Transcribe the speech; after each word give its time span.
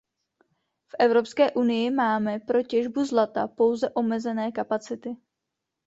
V 0.87 0.95
Evropské 0.99 1.51
unii 1.51 1.91
máme 1.91 2.39
pro 2.39 2.63
těžbu 2.63 3.05
zlata 3.05 3.47
pouze 3.47 3.89
omezené 3.89 4.51
kapacity. 4.51 5.17